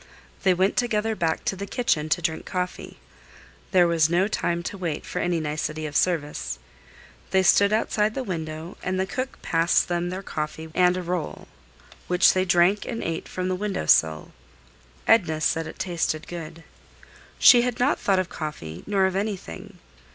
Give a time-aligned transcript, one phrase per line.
[0.41, 2.97] They went together back to the kitchen to drink coffee.
[3.69, 6.57] There was no time to wait for any nicety of service.
[7.29, 11.47] They stood outside the window and the cook passed them their coffee and a roll,
[12.07, 14.31] which they drank and ate from the window sill.
[15.07, 16.63] Edna said it tasted good.
[17.37, 19.77] She had not thought of coffee nor of anything.